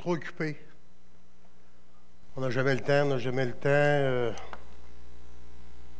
[0.00, 0.56] trop occupé.
[2.34, 4.32] On n'a jamais le temps, on n'a jamais le temps, euh,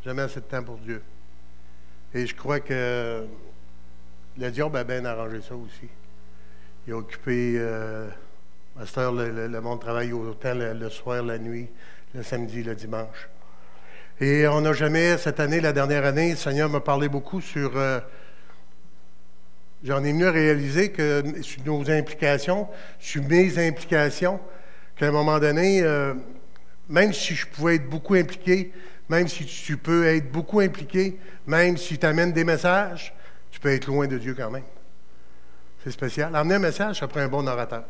[0.02, 1.02] jamais assez de temps pour Dieu.
[2.14, 3.26] Et je crois que
[4.38, 5.86] le diable a bien arrangé ça aussi.
[6.86, 8.08] Il a occupé, euh,
[8.78, 11.68] le, monde travaille autant le, le soir, la nuit,
[12.14, 13.28] le samedi, le dimanche.
[14.18, 17.76] Et on n'a jamais, cette année, la dernière année, le Seigneur m'a parlé beaucoup sur...
[17.76, 18.00] euh,
[19.82, 22.68] J'en ai venu à réaliser que sur nos implications,
[22.98, 24.38] sur mes implications,
[24.96, 26.12] qu'à un moment donné, euh,
[26.88, 28.72] même si je pouvais être beaucoup impliqué,
[29.08, 33.14] même si tu peux être beaucoup impliqué, même si tu amènes des messages,
[33.50, 34.64] tu peux être loin de Dieu quand même.
[35.82, 36.36] C'est spécial.
[36.36, 37.84] Amener un message, ça prend un bon orateur.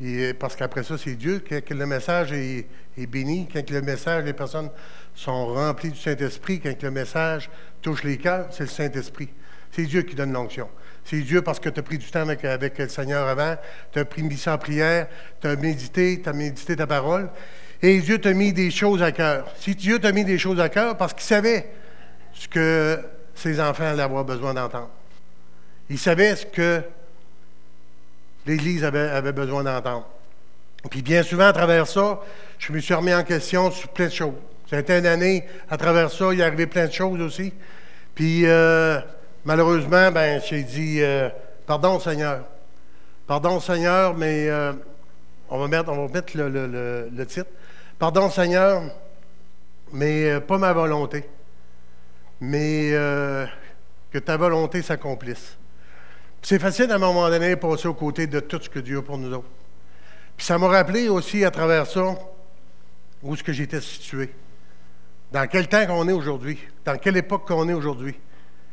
[0.00, 1.42] Et, parce qu'après ça, c'est Dieu.
[1.46, 4.70] Quand le message est, est béni, quand le message, les personnes
[5.14, 7.50] sont remplies du Saint-Esprit, quand le message
[7.82, 9.28] touche les cœurs, c'est le Saint-Esprit.
[9.72, 10.68] C'est Dieu qui donne l'onction.
[11.04, 13.56] C'est Dieu parce que tu as pris du temps avec, le Seigneur avant,
[13.92, 15.08] tu as pris mis ça en prière,
[15.40, 17.28] tu as médité, tu as médité ta parole,
[17.80, 19.48] et Dieu t'a mis des choses à cœur.
[19.58, 21.68] Si Dieu t'a mis des choses à cœur, parce qu'il savait
[22.34, 23.00] ce que
[23.34, 24.90] ses enfants allaient avoir besoin d'entendre.
[25.90, 26.82] Il savait ce que
[28.46, 30.08] l'Église avait, avait besoin d'entendre.
[30.90, 32.20] Puis bien souvent, à travers ça,
[32.58, 34.34] je me suis remis en question sur plein de choses.
[34.68, 37.52] C'était une année, à travers ça, il est arrivé plein de choses aussi.
[38.14, 39.00] Puis euh,
[39.44, 41.28] malheureusement, ben, j'ai dit, euh,
[41.66, 42.44] pardon Seigneur.
[43.26, 44.72] Pardon Seigneur, mais euh,
[45.48, 47.50] on va mettre, le, titre.
[47.98, 48.82] Pardon Seigneur,
[49.92, 51.28] mais euh, pas ma volonté.
[52.40, 52.90] Mais
[54.10, 55.56] que ta volonté s'accomplisse.
[56.42, 58.98] C'est facile à un moment donné de passer aux côtés de tout ce que Dieu
[58.98, 59.48] a pour nous autres.
[60.36, 62.16] Puis ça m'a rappelé aussi à travers ça
[63.22, 64.34] où est-ce que j'étais situé.
[65.30, 66.58] Dans quel temps qu'on est aujourd'hui?
[66.84, 68.16] Dans quelle époque qu'on est aujourd'hui?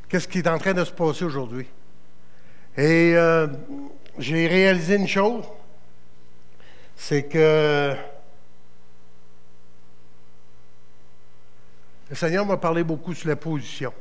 [0.09, 1.67] Qu'est-ce qui est en train de se passer aujourd'hui?
[2.75, 3.45] Et euh,
[4.17, 5.45] j'ai réalisé une chose,
[6.95, 7.95] c'est que
[12.09, 13.93] le Seigneur m'a parlé beaucoup sur la position.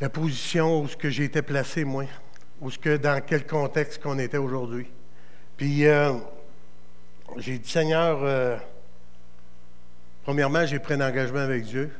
[0.00, 2.04] La position où ce que j'ai été placé, moi,
[2.70, 4.86] ce que dans quel contexte qu'on était aujourd'hui.
[5.56, 6.12] Puis euh,
[7.38, 8.56] j'ai dit, Seigneur, euh,
[10.22, 11.90] premièrement, j'ai pris un engagement avec Dieu.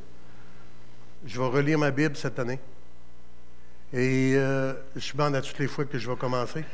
[1.26, 2.58] Je vais relire ma Bible cette année.
[3.92, 6.64] Et euh, je demande à toutes les fois que je vais commencer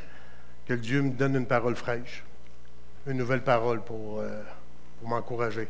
[0.66, 2.25] que Dieu me donne une parole fraîche,
[3.06, 4.43] une nouvelle parole pour, euh,
[4.99, 5.69] pour m'encourager,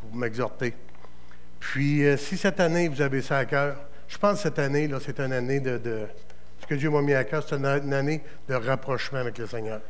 [0.00, 0.74] pour m'exhorter.
[1.60, 3.76] Puis, euh, si cette année, vous avez ça à cœur,
[4.06, 6.06] je pense que cette année, là, c'est une année de,
[6.60, 9.80] Ce que Dieu m'a mis à cœur, c'est une année de rapprochement avec le Seigneur.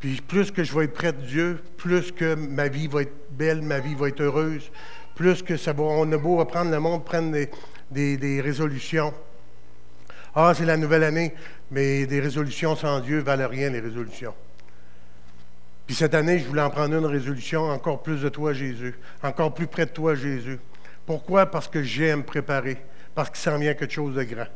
[0.00, 3.12] Puis plus que je vais être près de Dieu, plus que ma vie va être
[3.30, 4.70] belle, ma vie va être heureuse,
[5.14, 5.82] plus que ça va.
[5.82, 7.50] On a beau apprendre le monde, prendre des,
[7.90, 9.12] des- des résolutions.
[10.34, 11.34] Ah, c'est la nouvelle année,
[11.70, 14.34] mais des résolutions sans Dieu valent rien, les résolutions.
[15.86, 19.52] Puis cette année, je voulais en prendre une résolution, encore plus de toi, Jésus, encore
[19.52, 20.58] plus près de toi, Jésus.
[21.04, 21.46] Pourquoi?
[21.46, 22.78] Parce que j'aime préparer,
[23.14, 24.46] parce qu'il s'en vient quelque chose de grand.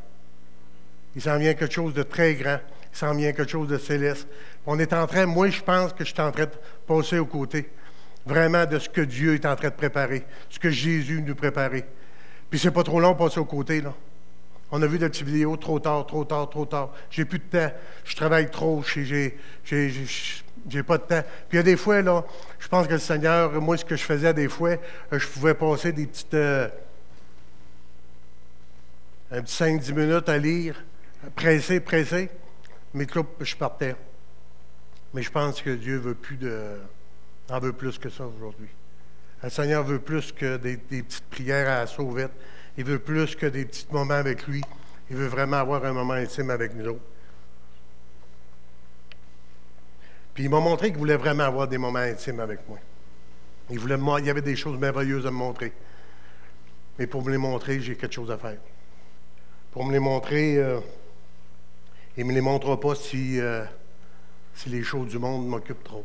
[1.16, 2.60] Il s'en vient quelque chose de très grand.
[2.94, 4.28] Il s'en vient quelque chose de céleste.
[4.66, 6.52] On est en train, moi, je pense que je suis en train de
[6.86, 7.68] passer aux côtés,
[8.24, 11.86] vraiment, de ce que Dieu est en train de préparer, ce que Jésus nous préparait.
[12.48, 13.92] Puis c'est pas trop long de passer aux côtés, là.
[14.70, 16.90] On a vu des petites vidéos trop tard, trop tard, trop tard.
[17.10, 17.72] J'ai plus de temps.
[18.04, 18.82] Je travaille trop.
[18.82, 21.22] J'ai, j'ai, pas de temps.
[21.48, 22.24] Puis il y a des fois, là,
[22.58, 24.70] je pense que le Seigneur, moi, ce que je faisais des fois,
[25.12, 26.34] euh, je pouvais passer des petites.
[26.34, 26.68] euh,
[29.30, 30.84] un petit 5-10 minutes à lire,
[31.34, 32.30] pressé, pressé,
[32.94, 33.96] mais là, je partais.
[35.12, 36.78] Mais je pense que Dieu veut plus de,
[37.50, 38.68] en veut plus que ça aujourd'hui.
[39.42, 42.32] Le Seigneur veut plus que des, petites prières à la sauvette.
[42.78, 44.62] Il veut plus que des petits moments avec lui.
[45.10, 47.04] Il veut vraiment avoir un moment intime avec nous autres.
[50.32, 52.78] Puis il m'a montré qu'il voulait vraiment avoir des moments intimes avec moi.
[53.70, 55.72] Il, voulait, il y avait des choses merveilleuses à me montrer.
[56.98, 58.58] Mais pour me les montrer, j'ai quelque chose à faire.
[59.70, 60.80] Pour me les montrer, euh,
[62.16, 63.64] il ne me les montrera pas si, euh,
[64.66, 66.04] les choses du monde m'occupent trop.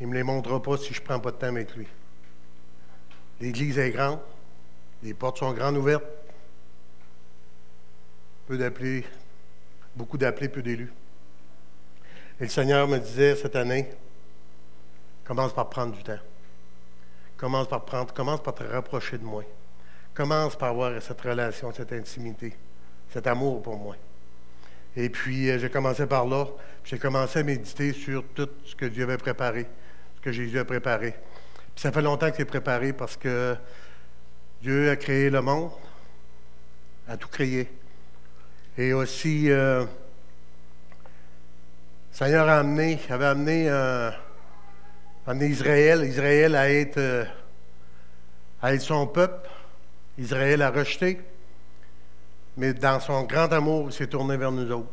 [0.00, 1.86] Il ne me les montrera pas si je ne prends pas de temps avec lui.
[3.40, 4.20] L'Église est grande,
[5.02, 6.04] les portes sont grandes ouvertes.
[8.46, 9.04] Peu d'appelés,
[9.96, 10.92] beaucoup d'appelés, peu d'élus.
[12.38, 13.88] Et le Seigneur me disait cette année,
[15.24, 16.18] commence par prendre du temps.
[17.36, 19.42] Commence par prendre, commence par te rapprocher de moi.
[20.14, 22.56] Commence par avoir cette relation, cette intimité,
[23.10, 23.96] cet amour pour moi.
[24.96, 26.46] Et puis, euh, j'ai commencé par là.
[26.84, 29.66] J'ai commencé à méditer sur tout ce que Dieu avait préparé,
[30.16, 31.14] ce que Jésus a préparé.
[31.74, 33.56] Puis ça fait longtemps que c'est préparé parce que
[34.60, 35.70] Dieu a créé le monde,
[37.08, 37.70] a tout créé.
[38.76, 39.84] Et aussi, euh,
[42.10, 44.10] Seigneur a amené, avait amené, euh,
[45.40, 47.26] Israël, Israël à être,
[48.60, 49.48] à être son peuple.
[50.18, 51.20] Israël a rejeté.
[52.56, 54.90] Mais dans son grand amour, il s'est tourné vers nous autres.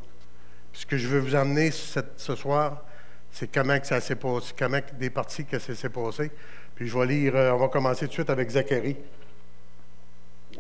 [0.74, 2.84] ce que je veux vous amener ce soir,
[3.32, 6.32] c'est comment que ça s'est passé, comment des parties que ça s'est passé.
[6.76, 8.96] Puis je vais lire, euh, on va commencer tout de suite avec Zacharie.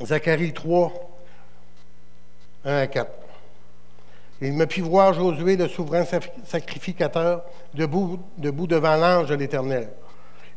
[0.04, 0.94] Zacharie 3,
[2.66, 3.12] 1 à 4.
[4.42, 6.06] Il me fit voir Josué, le souverain
[6.46, 7.44] sacrificateur,
[7.74, 9.90] debout, debout devant l'ange de l'Éternel.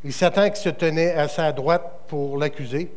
[0.04, 2.92] Et Satan qui se tenait à sa droite pour l'accuser.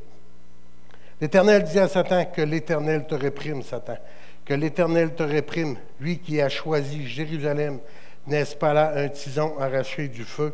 [1.22, 3.98] L'Éternel dit à Satan que l'Éternel te réprime, Satan,
[4.44, 7.80] que l'Éternel te réprime, lui qui a choisi Jérusalem.
[8.28, 10.54] N'est-ce pas là un tison arraché du feu?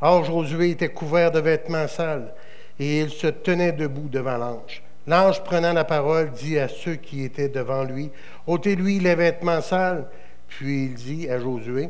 [0.00, 2.34] Or Josué était couvert de vêtements sales,
[2.78, 4.82] et il se tenait debout devant l'ange.
[5.06, 8.10] L'ange, prenant la parole, dit à ceux qui étaient devant lui,
[8.46, 10.06] ôtez-lui les vêtements sales.
[10.48, 11.88] Puis il dit à Josué,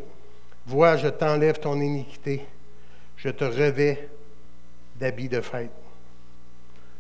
[0.67, 2.44] vois, je t'enlève ton iniquité,
[3.17, 4.09] je te revais
[5.00, 5.70] d'habits de fête.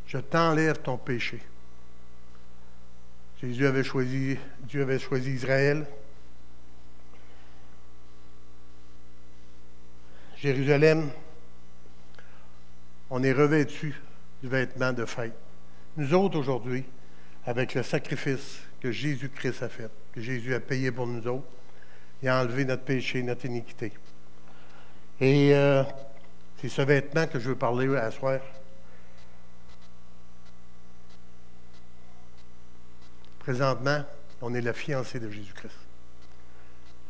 [0.06, 1.40] Je t'enlève ton péché.
[3.40, 5.86] Jésus avait choisi, Dieu avait choisi Israël.
[10.38, 11.10] Jérusalem,
[13.10, 14.00] on est revêtu
[14.42, 15.34] du vêtement de fête.
[15.96, 16.84] Nous autres, aujourd'hui,
[17.46, 21.46] avec le sacrifice que Jésus-Christ a fait, que Jésus a payé pour nous autres,
[22.22, 23.92] il a enlevé notre péché, notre iniquité.
[25.20, 25.82] Et euh,
[26.60, 28.40] c'est ce vêtement que je veux parler à soir.
[33.46, 34.04] Présentement,
[34.42, 35.70] on est la fiancée de Jésus-Christ.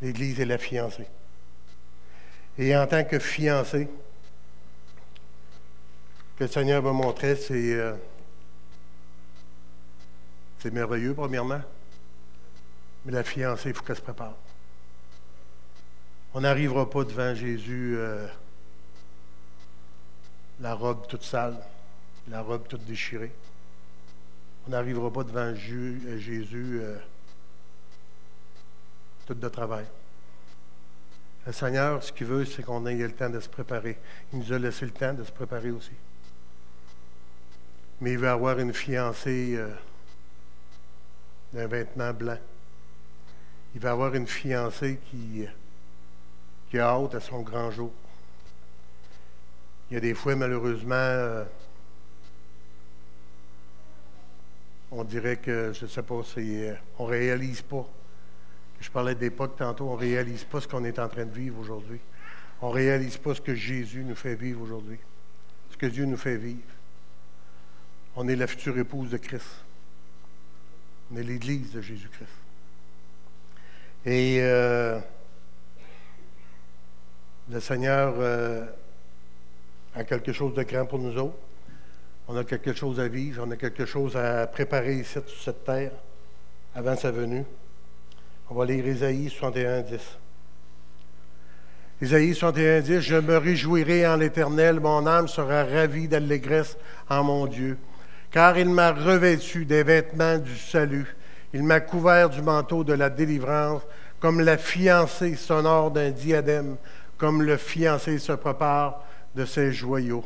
[0.02, 1.06] L'Église est la fiancée.
[2.58, 3.88] Et en tant que fiancée,
[6.36, 7.94] que le Seigneur m'a montré, c'est euh,
[10.58, 11.62] c'est merveilleux, premièrement.
[13.06, 14.34] Mais la fiancée, il faut qu'elle se prépare.
[16.34, 18.28] On n'arrivera pas devant Jésus euh,
[20.60, 21.56] la robe toute sale,
[22.28, 23.32] la robe toute déchirée.
[24.66, 26.98] On n'arrivera pas devant euh, Jésus euh,
[29.26, 29.84] tout de travail.
[31.46, 33.98] Le Seigneur, ce qu'il veut, c'est qu'on ait le temps de se préparer.
[34.32, 35.92] Il nous a laissé le temps de se préparer aussi.
[38.00, 39.56] Mais il veut avoir une fiancée
[41.52, 42.38] d'un vêtement blanc.
[43.76, 45.46] Il va avoir une fiancée qui,
[46.70, 47.92] qui a hâte à son grand jour.
[49.90, 51.44] Il y a des fois, malheureusement, euh,
[54.90, 57.86] on dirait que, je ne sais pas, euh, on ne réalise pas.
[58.80, 61.58] Je parlais d'époque tantôt, on ne réalise pas ce qu'on est en train de vivre
[61.58, 62.00] aujourd'hui.
[62.60, 64.98] On ne réalise pas ce que Jésus nous fait vivre aujourd'hui,
[65.70, 66.60] ce que Dieu nous fait vivre.
[68.14, 69.64] On est la future épouse de Christ.
[71.12, 72.28] On est l'Église de Jésus-Christ.
[74.06, 74.98] Et euh,
[77.50, 78.66] le Seigneur euh,
[79.94, 81.36] a quelque chose de grand pour nous autres.
[82.28, 85.64] On a quelque chose à vivre, on a quelque chose à préparer ici sur cette
[85.64, 85.92] terre
[86.74, 87.44] avant sa venue.
[88.50, 90.00] On va lire Isaïe 61, 10.
[92.02, 93.00] Isaïe 61, 10.
[93.00, 96.76] Je me réjouirai en l'Éternel, mon âme sera ravie d'allégresse
[97.08, 97.78] en mon Dieu
[98.36, 101.16] car il m'a revêtu des vêtements du salut.
[101.54, 103.80] Il m'a couvert du manteau de la délivrance,
[104.20, 106.76] comme la fiancée sonore d'un diadème,
[107.16, 109.02] comme le fiancé se prépare
[109.34, 110.22] de ses joyaux.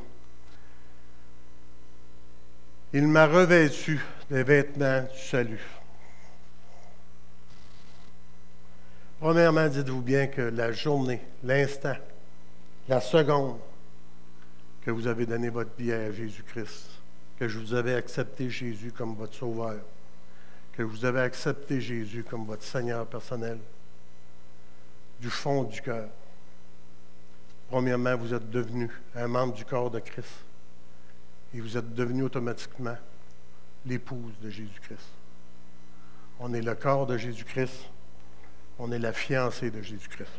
[2.92, 5.64] Il m'a revêtu des vêtements du salut.
[9.20, 11.94] Premièrement, dites-vous bien que la journée, l'instant,
[12.88, 13.58] la seconde
[14.82, 16.90] que vous avez donné votre vie à Jésus-Christ,
[17.38, 19.76] que je vous avais accepté Jésus comme votre sauveur,
[20.72, 23.58] que vous avez accepté Jésus comme votre Seigneur personnel,
[25.20, 26.08] du fond du cœur.
[27.68, 30.49] Premièrement, vous êtes devenu un membre du corps de Christ
[31.54, 32.96] et vous êtes devenu automatiquement
[33.86, 35.08] l'épouse de Jésus-Christ.
[36.38, 37.90] On est le corps de Jésus-Christ,
[38.78, 40.30] on est la fiancée de Jésus-Christ.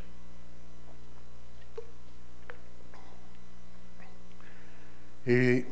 [5.28, 5.66] Et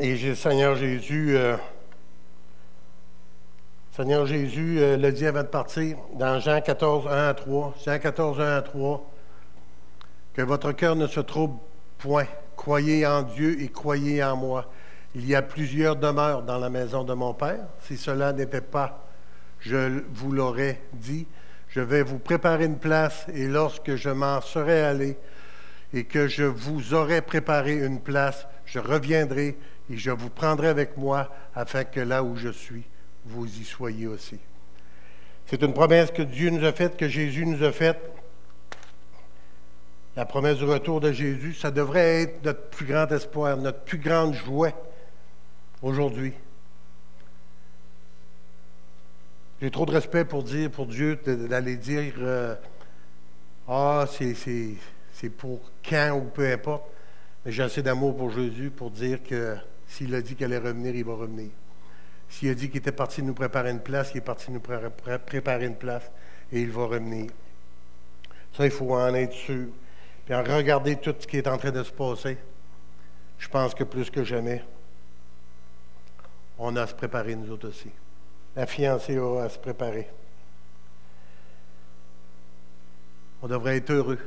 [0.00, 1.56] et Seigneur Jésus, euh,
[3.92, 7.74] Seigneur Jésus euh, le dit avant de partir dans Jean 14, 1 à 3.
[7.84, 9.10] Jean 14, 1 à 3.
[10.32, 11.58] Que votre cœur ne se trouble
[11.98, 12.26] point.
[12.64, 14.72] Croyez en Dieu et croyez en moi.
[15.14, 17.66] Il y a plusieurs demeures dans la maison de mon Père.
[17.80, 19.06] Si cela n'était pas,
[19.60, 21.26] je vous l'aurais dit.
[21.68, 25.18] Je vais vous préparer une place et lorsque je m'en serai allé
[25.92, 29.58] et que je vous aurai préparé une place, je reviendrai
[29.90, 32.84] et je vous prendrai avec moi afin que là où je suis,
[33.26, 34.38] vous y soyez aussi.
[35.44, 38.13] C'est une promesse que Dieu nous a faite, que Jésus nous a faite.
[40.16, 43.98] La promesse du retour de Jésus, ça devrait être notre plus grand espoir, notre plus
[43.98, 44.70] grande joie
[45.82, 46.32] aujourd'hui.
[49.60, 52.54] J'ai trop de respect pour dire, pour Dieu, d'aller dire euh,
[53.66, 56.84] Ah, c'est pour quand ou peu importe.
[57.44, 59.56] Mais j'ai assez d'amour pour Jésus pour dire que
[59.88, 61.50] s'il a dit qu'il allait revenir, il va revenir.
[62.28, 65.66] S'il a dit qu'il était parti nous préparer une place, il est parti nous préparer
[65.66, 66.10] une place
[66.52, 67.30] et il va revenir.
[68.56, 69.66] Ça, il faut en être sûr.
[70.24, 72.38] Puis en regarder tout ce qui est en train de se passer,
[73.38, 74.64] je pense que plus que jamais,
[76.58, 77.90] on a à se préparer nous autres aussi.
[78.56, 80.08] La fiancée a à se préparer.
[83.42, 84.18] On devrait être heureux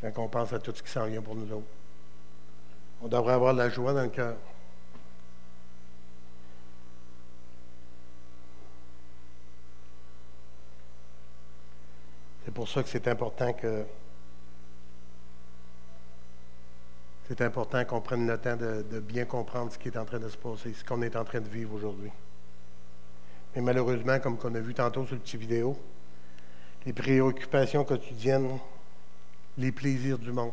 [0.00, 1.66] quand on pense à tout ce qui s'en vient pour nous autres.
[3.00, 4.36] On devrait avoir de la joie dans le cœur.
[12.48, 13.84] C'est pour ça que c'est important que
[17.28, 20.30] c'est important qu'on prenne le temps de, bien comprendre ce qui est en train de
[20.30, 22.10] se passer, ce qu'on est en train de vivre aujourd'hui.
[23.54, 25.78] Mais malheureusement, comme on a vu tantôt sur le petit vidéo,
[26.86, 28.58] les préoccupations quotidiennes,
[29.58, 30.52] les plaisirs du monde.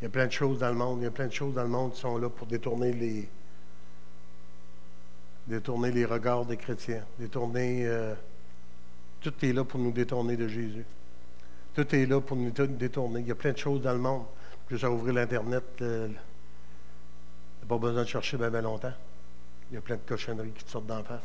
[0.00, 1.52] Il y a plein de choses dans le monde, il y a plein de choses
[1.52, 3.28] dans le monde qui sont là pour détourner les,
[5.48, 7.84] détourner les regards des chrétiens, détourner.
[7.84, 8.14] Euh,
[9.24, 10.84] tout est là pour nous détourner de Jésus.
[11.74, 13.20] Tout est là pour nous détourner.
[13.20, 14.26] Il y a plein de choses dans le monde.
[14.70, 16.14] Juste à ouvrir l'Internet, il n'y
[17.62, 18.92] a pas besoin de chercher bien, longtemps.
[19.70, 21.22] Il y a plein de cochonneries qui te sortent d'en face.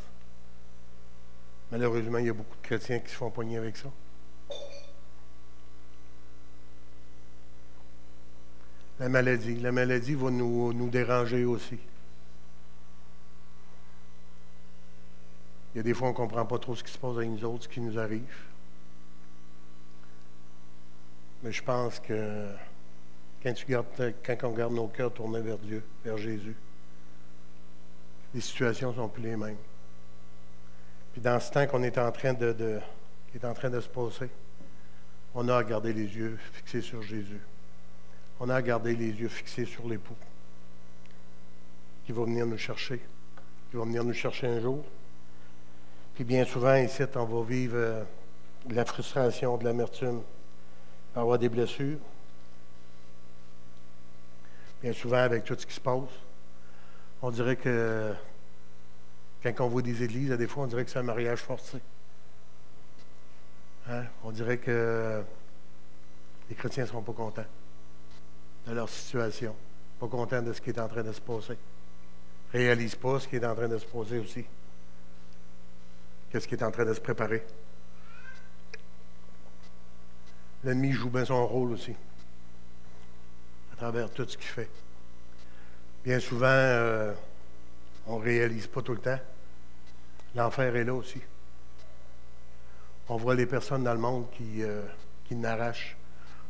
[1.71, 3.89] Malheureusement, il y a beaucoup de chrétiens qui se font poigner avec ça.
[8.99, 9.55] La maladie.
[9.55, 11.77] La maladie va nous, nous déranger aussi.
[15.73, 17.29] Il y a des fois, on ne comprend pas trop ce qui se passe avec
[17.29, 18.35] nous autres, ce qui nous arrive.
[21.43, 22.47] Mais je pense que
[23.41, 26.55] quand, tu quand on garde nos cœurs tournés vers Dieu, vers Jésus,
[28.33, 29.57] les situations ne sont plus les mêmes.
[31.13, 32.79] Puis dans ce temps qu'on en train de,
[33.31, 34.29] qui est en train de se passer,
[35.33, 37.41] on a à garder les yeux fixés sur Jésus
[38.39, 40.15] on a à garder les yeux fixés sur l'époux
[42.05, 42.99] qui va venir nous chercher,
[43.69, 44.83] qui va venir nous chercher un jour.
[46.19, 48.03] Puis bien souvent, ici, on va vivre euh,
[48.71, 50.21] la frustration, de l'amertume,
[51.15, 51.97] avoir des blessures.
[54.83, 56.09] Bien souvent, avec tout ce qui se passe,
[57.21, 58.13] on dirait que
[59.43, 61.77] quand on voit des églises, des fois, on dirait que c'est un mariage forcé.
[63.87, 64.03] Hein?
[64.25, 65.23] On dirait que
[66.49, 67.47] les chrétiens ne seront pas contents
[68.67, 69.55] de leur situation,
[70.01, 71.57] pas content de ce qui est en train de se passer.
[72.51, 74.43] Réalise pas ce qui est en train de se passer aussi.
[76.31, 77.43] Qu'est-ce qui est en train de se préparer?
[80.63, 81.95] L'ennemi joue bien son rôle aussi,
[83.73, 84.69] à travers tout ce qu'il fait.
[86.03, 87.13] Bien souvent, euh,
[88.07, 89.19] on ne réalise pas tout le temps.
[90.35, 91.21] L'enfer est là aussi.
[93.07, 94.83] On voit les personnes dans le monde qui, euh,
[95.25, 95.97] qui n'arrachent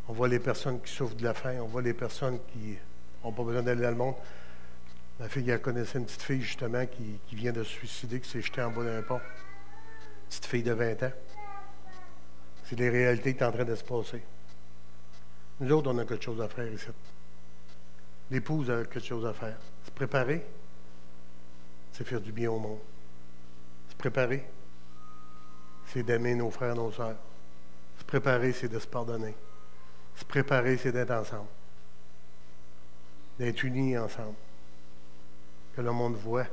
[0.10, 1.58] on voit les personnes qui souffrent de la faim.
[1.62, 2.76] On voit les personnes qui
[3.24, 4.16] n'ont pas besoin d'aller dans le monde.
[5.20, 8.42] Ma fille, elle connaissait une petite fille, justement, qui, vient de se suicider, qui s'est
[8.42, 9.22] jetée en bas d'un pont.
[10.30, 11.12] Petite fille de 20 ans.
[12.66, 14.22] C'est des réalités qui sont en train de se passer.
[15.60, 16.88] Nous autres, on a quelque chose à faire ici.
[18.30, 19.58] L'épouse a quelque chose à faire.
[19.86, 20.46] Se préparer,
[21.92, 22.80] c'est faire du bien au monde.
[23.90, 24.46] Se préparer,
[25.88, 27.18] c'est d'aimer nos frères, nos sœurs.
[27.98, 29.34] Se préparer, c'est de se pardonner.
[30.16, 31.50] Se préparer, c'est d'être ensemble.
[33.40, 34.36] D'être unis ensemble.
[35.76, 36.46] Que le monde voit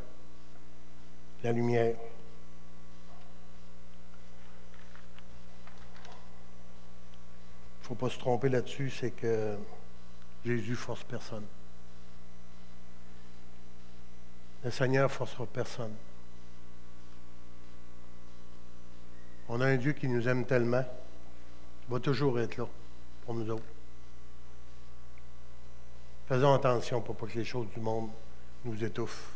[1.45, 1.95] la lumière.
[7.87, 9.57] Ne faut pas se tromper là-dessus, c'est que
[10.45, 11.45] Jésus force personne.
[14.65, 15.95] Le Seigneur ne forcera personne.
[19.49, 20.85] On a un Dieu qui nous aime tellement,
[21.89, 22.67] il va toujours être là
[23.25, 23.63] pour nous autres.
[26.27, 28.11] Faisons attention pour pas que les choses du monde
[28.65, 29.31] nous étouffent.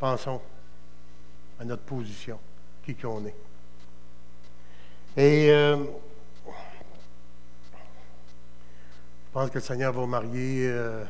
[0.00, 0.42] Pensons
[1.60, 2.40] à notre position,
[2.84, 3.36] qui qu'on est.
[5.16, 5.76] Et euh,
[6.46, 6.50] je
[9.34, 11.04] pense que le Seigneur va marier euh,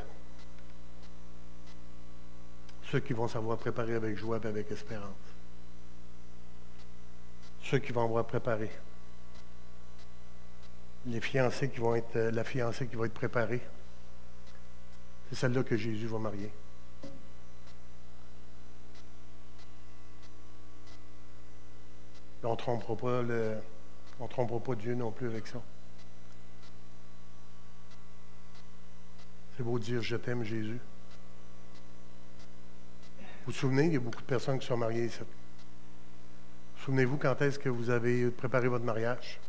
[2.89, 5.13] ceux qui vont savoir préparer avec joie et avec espérance.
[7.61, 8.71] Ceux qui vont avoir préparé
[11.05, 13.61] les fiancés qui vont être, euh, la fiancée qui va être préparée,
[15.29, 16.51] c'est celle-là que Jésus va marier.
[22.41, 22.95] On ne trompera
[24.59, 25.61] pas Dieu non plus avec ça.
[29.55, 30.79] C'est beau dire je t'aime Jésus.
[33.45, 35.19] Vous vous souvenez, il y a beaucoup de personnes qui sont mariées ici.
[36.83, 39.39] Souvenez-vous quand est-ce que vous avez préparé votre mariage?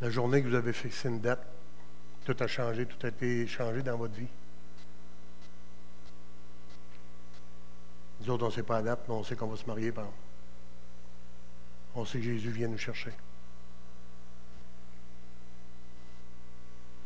[0.00, 1.46] La journée que vous avez fixé une date,
[2.24, 4.28] tout a changé, tout a été changé dans votre vie.
[8.20, 9.92] Nous autres, on ne sait pas la date, mais on sait qu'on va se marier.
[9.92, 10.06] Par
[11.94, 13.12] on sait que Jésus vient nous chercher.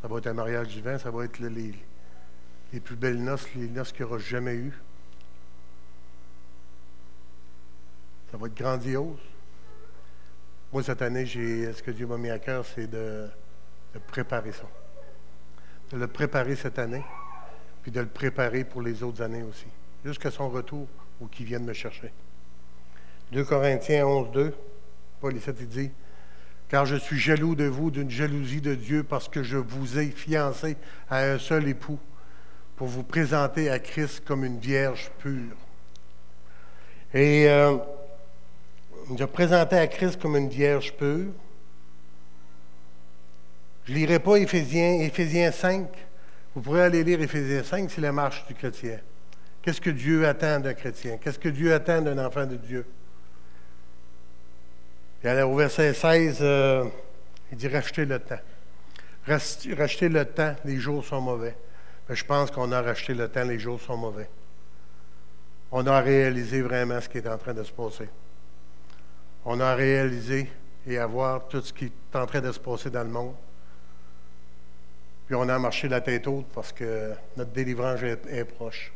[0.01, 1.75] Ça va être un mariage du vin, ça va être les,
[2.81, 4.79] plus belles noces, les noces qu'il n'y aura jamais eues.
[8.31, 9.19] Ça va être grandiose.
[10.73, 13.29] Moi, cette année, ce que Dieu m'a mis à cœur, c'est de,
[14.07, 14.67] préparer ça.
[15.91, 17.05] De le préparer cette année,
[17.83, 19.67] puis de le préparer pour les autres années aussi,
[20.05, 20.87] jusqu'à son retour
[21.21, 22.13] ou qu'il vienne me chercher.
[23.33, 24.55] 2 Corinthiens 11, 2,
[25.21, 25.91] Paul il dit
[26.69, 30.11] Car je suis jaloux de vous d'une jalousie de Dieu parce que je vous ai
[30.11, 30.77] fiancé
[31.11, 31.99] à un seul époux
[32.77, 35.57] pour vous présenter à Christ comme une vierge pure.
[37.13, 37.77] Et euh,
[39.19, 41.33] je présenté à Christ comme une vierge pure.
[43.85, 45.89] Je ne lirai pas Éphésiens, Éphésiens 5.
[46.55, 48.99] Vous pourrez aller lire Éphésiens 5, c'est la marche du chrétien.
[49.63, 51.17] Qu'est-ce que Dieu attend d'un chrétien?
[51.17, 52.85] Qu'est-ce que Dieu attend d'un enfant de Dieu?
[55.23, 56.85] Et alors, au verset 16, euh,
[57.51, 58.41] il dit racheter le temps.
[59.27, 61.57] Racheter le temps, les jours sont mauvais.
[62.09, 64.29] Mais je pense qu'on a racheté le temps, les jours sont mauvais.
[65.71, 68.09] On a réalisé vraiment ce qui est en train de se passer
[69.51, 70.51] on a réalisé
[70.87, 73.35] et à voir tout ce qui est en train de se passer dans le monde.
[75.27, 78.93] Puis on a marché la tête haute parce que notre délivrance est, proche.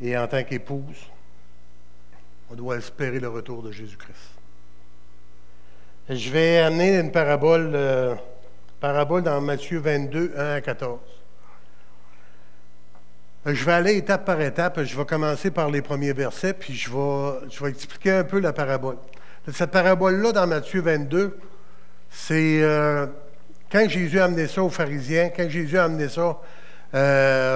[0.00, 1.10] Et en tant qu'épouse,
[2.50, 4.36] on doit espérer le retour de Jésus-Christ.
[6.08, 8.14] Je vais amener une parabole, euh,
[8.78, 11.00] parabole dans Matthieu 22, 1 à 14.
[13.46, 14.84] Euh, je vais aller étape par étape.
[14.84, 18.98] Je vais commencer par les premiers versets, puis je vais, expliquer un peu la parabole.
[19.52, 21.36] Cette parabole-là, dans Matthieu 22,
[22.08, 23.06] c'est euh,
[23.70, 26.38] quand Jésus a amené ça aux pharisiens, quand Jésus a amené ça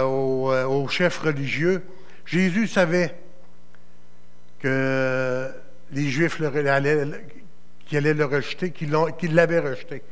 [0.05, 1.85] aux, chefs religieux,
[2.27, 3.15] Jésus savait
[4.61, 5.51] que
[5.93, 7.07] les Juifs allaient,
[7.87, 10.03] qui allaient le rejeter, qu'ils l'avaient rejeté.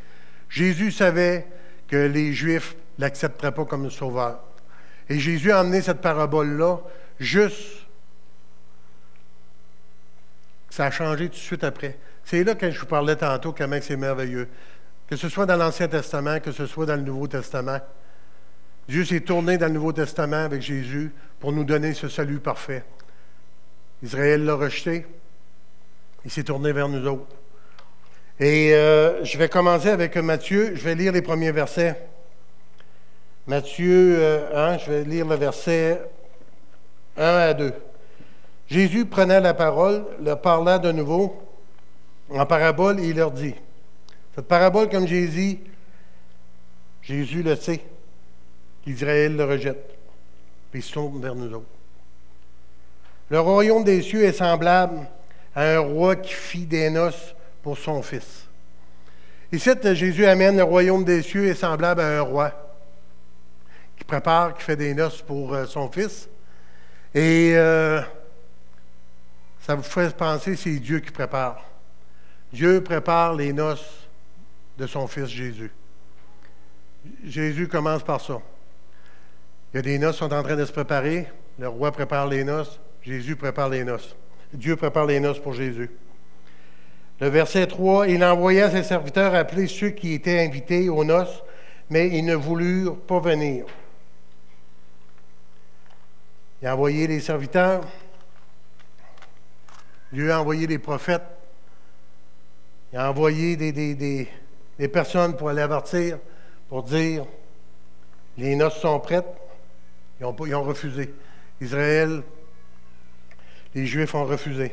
[0.48, 1.46] Jésus savait
[1.87, 4.40] que les Juifs ne l'accepteraient pas comme sauveur.
[5.08, 6.80] Et Jésus a amené cette parabole-là
[7.18, 7.87] juste.
[10.70, 11.98] Ça a changé tout de suite après.
[12.24, 14.48] C'est là que je vous parlais tantôt comment c'est merveilleux.
[15.08, 17.80] Que ce soit dans l'Ancien Testament, que ce soit dans le Nouveau Testament.
[18.87, 22.84] Dieu s'est tourné dans le Nouveau Testament avec Jésus pour nous donner ce salut parfait.
[24.02, 25.06] Israël l'a rejeté.
[26.24, 27.26] Il s'est tourné vers nous autres.
[28.40, 30.74] Et euh, je vais commencer avec Matthieu.
[30.74, 31.96] Je vais lire les premiers versets.
[33.46, 36.02] Matthieu 1, euh, je vais lire le verset
[37.16, 37.72] 1 à 2.
[38.68, 41.42] Jésus prenait la parole, leur parla de nouveau
[42.30, 43.54] en parabole et il leur dit,
[44.34, 45.58] cette parabole, comme Jésus,
[47.00, 47.80] Jésus le sait,
[48.84, 49.96] qu'Israël le rejette,
[50.70, 51.78] puis il se tourne vers nous autres.
[53.31, 55.07] Le royaume des cieux est semblable
[55.55, 58.47] à un roi qui fit des noces pour son fils.
[59.53, 62.53] Ici, Jésus amène le royaume des cieux est semblable à un roi
[63.97, 66.29] qui prépare, qui fait des noces pour euh, son fils.
[67.14, 68.01] Et euh,
[69.61, 71.64] ça vous fait penser, c'est Dieu qui prépare.
[72.53, 74.09] Dieu prépare les noces
[74.79, 75.73] de son fils Jésus.
[77.25, 78.38] Jésus commence par ça.
[79.73, 81.27] Il y a des noces qui sont en train de se préparer.
[81.59, 82.79] Le roi prépare les noces.
[83.02, 84.16] Jésus prépare les noces.
[84.52, 85.90] Dieu prépare les noces pour Jésus.
[87.20, 91.42] Le verset 3, il envoya ses serviteurs appeler ceux qui étaient invités aux noces,
[91.90, 93.66] mais ils ne voulurent pas venir.
[96.62, 97.84] Il a envoyé les serviteurs.
[100.12, 101.22] Dieu a envoyé les prophètes.
[102.92, 106.18] Il a envoyé des, personnes pour aller avertir,
[106.68, 107.26] pour dire
[108.38, 109.26] les noces sont prêtes.
[110.20, 111.12] Ils ont, ils ont refusé.
[111.61, 112.22] Israël,
[113.79, 114.73] les Juifs ont refusé.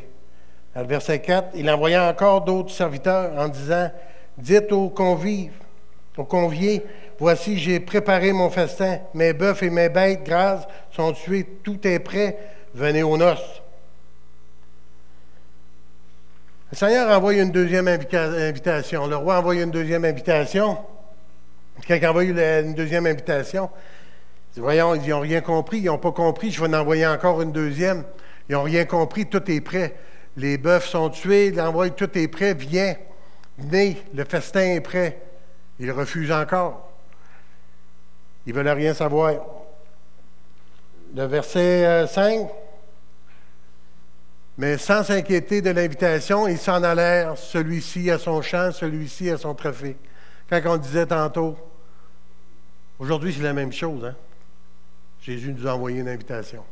[0.74, 3.92] Dans le verset 4, il envoya encore d'autres serviteurs en disant
[4.38, 5.54] Dites aux convives,
[6.18, 6.84] aux conviés,
[7.18, 9.00] Voici, j'ai préparé mon festin.
[9.14, 11.46] Mes bœufs et mes bêtes grasses sont tués.
[11.64, 12.38] Tout est prêt.
[12.74, 13.62] Venez aux noces.
[16.72, 19.08] Le Seigneur envoie une deuxième invitation.
[19.08, 20.78] Le roi envoie une deuxième invitation.
[21.88, 23.70] Il envoie une deuxième invitation,
[24.58, 27.52] voyons, ils n'ont rien compris, ils n'ont pas compris, je vais en envoyer encore une
[27.52, 28.04] deuxième.
[28.50, 29.96] Ils n'ont rien compris, tout est prêt.
[30.38, 32.96] Les bœufs sont tués, l'envoi, tout est prêt, viens,
[33.58, 35.22] venez, le festin est prêt.
[35.80, 36.92] Ils refusent encore.
[38.46, 39.34] Ils ne veulent rien savoir.
[41.16, 42.40] Le verset 5.
[42.40, 42.44] Euh,
[44.58, 49.54] Mais sans s'inquiéter de l'invitation, ils s'en allèrent, celui-ci à son champ, celui-ci à son
[49.56, 49.98] trafic.
[50.50, 51.58] Quand on disait tantôt,
[53.00, 54.06] aujourd'hui c'est la même chose.
[54.06, 54.16] Hein?
[55.22, 56.64] Jésus nous a envoyé une invitation.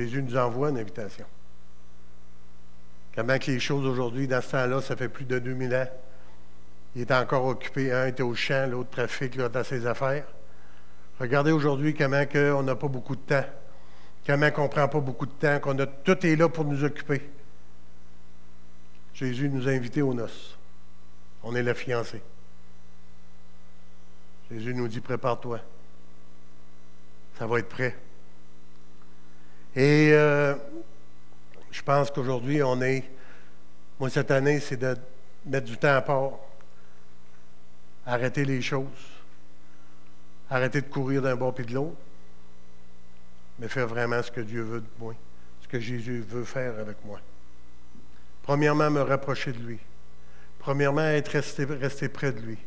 [0.00, 1.26] Jésus nous envoie une invitation.
[3.14, 5.88] Comment que les choses aujourd'hui, dans ce temps-là, ça fait plus de 2000 ans,
[6.96, 7.92] il est encore occupé.
[7.92, 10.24] Un était au champ, l'autre trafic, l'autre dans ses affaires.
[11.18, 13.44] Regardez aujourd'hui comment on n'a pas beaucoup de temps.
[14.26, 16.82] Comment qu'on ne prend pas beaucoup de temps, qu'on a tout est là pour nous
[16.82, 17.28] occuper.
[19.12, 20.56] Jésus nous a invités aux noces.
[21.42, 22.22] On est la fiancée.
[24.50, 25.60] Jésus nous dit prépare-toi.
[27.38, 27.96] Ça va être prêt.
[29.76, 30.54] Et euh,
[31.70, 33.04] je pense qu'aujourd'hui, on est.
[33.98, 34.96] Moi, cette année, c'est de
[35.46, 36.32] mettre du temps à part.
[38.06, 38.86] Arrêter les choses.
[40.48, 41.96] Arrêter de courir d'un bord puis de l'autre.
[43.58, 45.14] Mais faire vraiment ce que Dieu veut de moi.
[45.62, 47.20] Ce que Jésus veut faire avec moi.
[48.42, 49.78] Premièrement, me rapprocher de lui.
[50.58, 52.58] Premièrement, être resté, resté près de lui.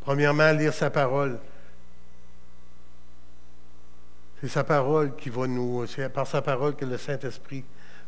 [0.00, 1.40] Premièrement, lire sa parole.
[4.40, 5.86] C'est sa parole qui va nous.
[5.86, 7.64] C'est par sa parole que le Saint-Esprit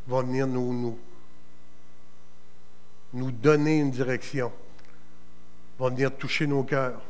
[0.07, 0.97] va venir nous,
[3.13, 4.53] nous, donner une direction,
[5.79, 7.01] va venir toucher nos cœurs.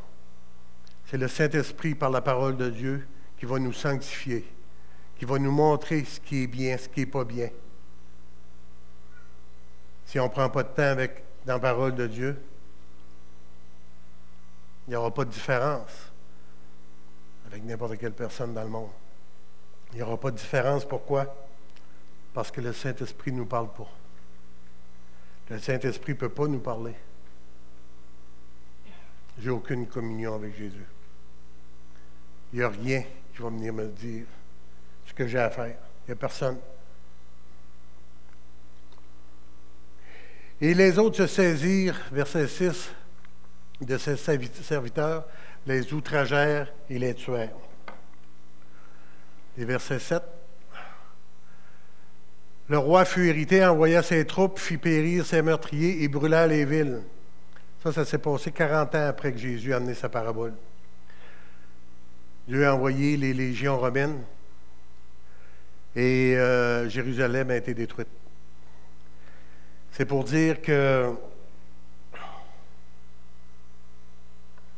[1.06, 3.06] C'est le Saint-Esprit, par la parole de Dieu,
[3.38, 4.44] qui va nous sanctifier,
[5.18, 7.50] qui va nous montrer ce qui est bien, ce qui n'est pas bien.
[10.06, 12.40] Si on ne prend pas de temps avec, dans la parole de Dieu,
[14.86, 16.10] il n'y aura pas de différence
[17.46, 18.90] avec n'importe quelle personne dans le monde.
[19.92, 20.84] Il n'y aura pas de différence.
[20.84, 21.34] Pourquoi?
[22.32, 23.90] Parce que le Saint-Esprit ne nous parle pas.
[25.50, 26.94] Le Saint-Esprit ne peut pas nous parler.
[29.38, 30.86] J'ai aucune communion avec Jésus.
[32.52, 33.02] Il n'y a rien
[33.34, 34.26] qui va venir me dire
[35.06, 35.76] ce que j'ai à faire.
[36.06, 36.58] Il n'y a personne.
[40.60, 42.90] Et les autres se saisirent, verset 6,
[43.80, 45.24] de ses serviteurs,
[45.66, 47.56] les outragèrent et les tuèrent.
[49.58, 50.22] Et verset 7.
[52.68, 57.02] Le roi fut irrité, envoya ses troupes, fit périr ses meurtriers et brûla les villes.
[57.82, 60.54] Ça, ça s'est passé 40 ans après que Jésus a amené sa parabole.
[62.46, 64.22] Dieu a envoyé les légions romaines
[65.96, 68.08] et euh, Jérusalem a été détruite.
[69.90, 71.12] C'est pour dire que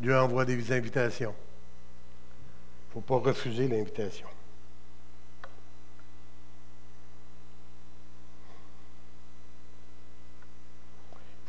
[0.00, 1.34] Dieu envoie des invitations.
[1.34, 4.26] Il ne faut pas refuser l'invitation.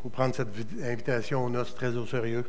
[0.03, 0.49] Faut prendre cette
[0.81, 2.43] invitation aux noces très au sérieux.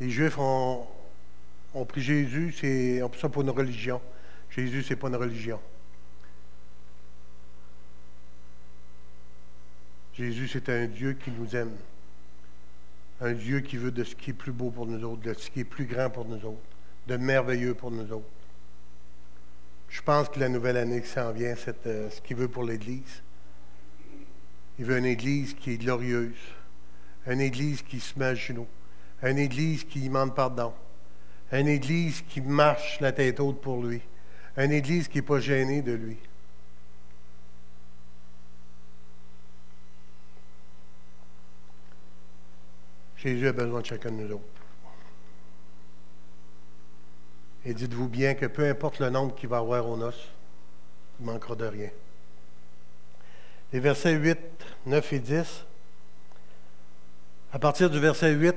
[0.00, 0.84] Les Juifs ont,
[1.86, 4.00] pris Jésus, c'est ça pour une religion.
[4.50, 5.60] Jésus, ce n'est pas une religion.
[10.14, 11.76] Jésus, c'est un Dieu qui nous aime.
[13.20, 15.50] Un Dieu qui veut de ce qui est plus beau pour nous autres, de ce
[15.50, 16.58] qui est plus grand pour nous autres,
[17.06, 18.33] de merveilleux pour nous autres.
[19.94, 22.64] Je pense que la nouvelle année qui s'en vient, c'est euh, ce qu'il veut pour
[22.64, 23.22] l'Église.
[24.76, 26.34] Il veut une Église qui est glorieuse,
[27.28, 28.66] une Église qui se met à genoux,
[29.22, 30.74] une Église qui demande pardon,
[31.52, 34.00] une Église qui marche la tête haute pour lui,
[34.56, 36.16] une Église qui n'est pas gênée de lui.
[43.16, 44.63] Jésus a besoin de chacun de nous autres.
[47.66, 50.28] Et dites-vous bien que peu importe le nombre qu'il va avoir aux noces,
[51.18, 51.90] il manquera de rien.
[53.72, 54.38] Les versets 8,
[54.86, 55.64] 9 et 10.
[57.52, 58.56] À partir du verset 8,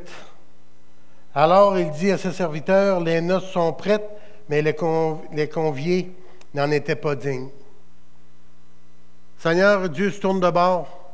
[1.33, 4.09] alors il dit à ses serviteurs, les noces sont prêtes,
[4.49, 6.11] mais les, conviés
[6.53, 7.49] n'en étaient pas dignes.
[9.37, 11.13] Seigneur, Dieu se tourne de bord.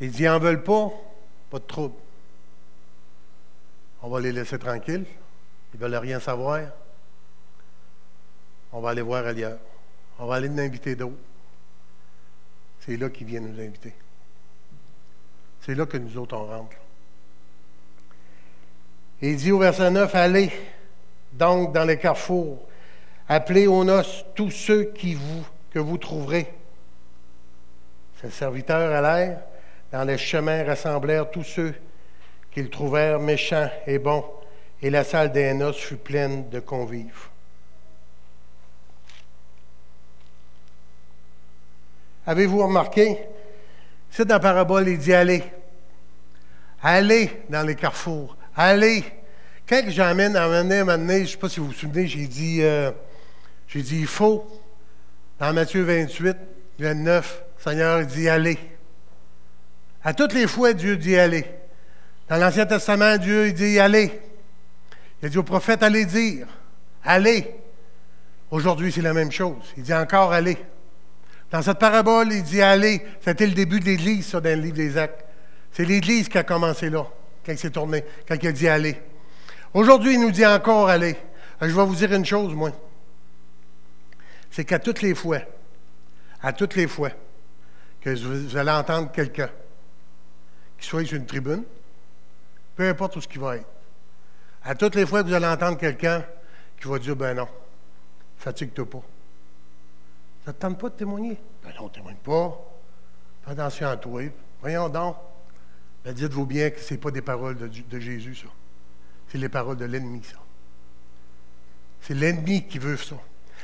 [0.00, 0.92] Il dit, ils n'en veulent pas,
[1.50, 1.94] pas de trouble.
[4.02, 5.06] On va les laisser tranquilles.
[5.72, 6.60] Ils ne veulent rien savoir
[8.74, 9.58] on va aller voir ailleurs.
[10.18, 11.14] On va aller nous inviter d'autres.
[12.80, 13.94] C'est là qu'ils viennent nous inviter.
[15.60, 16.76] C'est là que nous autres, on rentre.
[19.22, 20.50] Et il dit au verset 9, allez
[21.32, 22.58] donc dans les carrefours,
[23.28, 26.52] appelez aux noces tous ceux qui vous, que vous trouverez.
[28.20, 29.40] Ses serviteurs allèrent
[29.92, 31.74] dans les chemins, rassemblèrent tous ceux
[32.50, 34.24] qu'ils trouvèrent méchant et bon,
[34.82, 37.28] et la salle des noces fut pleine de convives.
[42.26, 43.18] Avez-vous remarqué?
[44.10, 45.42] C'est dans la parabole, il dit allez.
[46.82, 48.36] Allez dans les carrefours.
[48.54, 49.04] Allez.
[49.68, 52.90] Quand j'emmène moment donné, je ne sais pas si vous vous souvenez, j'ai dit, euh,
[53.74, 54.46] dit, il faut,
[55.38, 56.36] dans Matthieu 28,
[56.78, 58.58] 29, le Seigneur dit allez.
[60.02, 61.46] À toutes les fois, Dieu dit allez.
[62.28, 64.20] Dans l'Ancien Testament, Dieu il dit allez.
[65.20, 66.46] Il a dit au prophète allez dire.
[67.02, 67.54] Allez.
[68.50, 69.64] Aujourd'hui, c'est la même chose.
[69.76, 70.58] Il dit encore allez.
[71.50, 73.04] Dans cette parabole, il dit allez.
[73.20, 75.24] C'était le début de l'Église, ça, dans le livre des Actes.
[75.72, 77.04] C'est l'Église qui a commencé là,
[77.44, 79.00] quand il s'est tourné, quand il a dit allez.
[79.72, 81.16] Aujourd'hui, il nous dit encore allez.
[81.60, 82.70] Je vais vous dire une chose, moi.
[84.50, 85.40] C'est qu'à toutes les fois,
[86.40, 87.10] à toutes les fois
[88.00, 89.50] que vous allez entendre quelqu'un
[90.78, 91.64] qui soit sur une tribune,
[92.76, 93.66] peu importe où ce qui va être,
[94.62, 96.24] à toutes les fois que vous allez entendre quelqu'un
[96.80, 97.48] qui va dire Ben non,
[98.38, 99.02] fatigue-toi pas.
[100.44, 101.38] Ça ne te tente pas de témoigner?
[101.62, 102.60] Ben non, témoigne pas.
[103.46, 104.22] Attention à toi.
[104.60, 105.16] Voyons donc.
[106.04, 108.48] Ben dites-vous bien que ce n'est pas des paroles de, de Jésus, ça.
[109.28, 110.36] C'est les paroles de l'ennemi, ça.
[112.02, 113.16] C'est l'ennemi qui veut ça.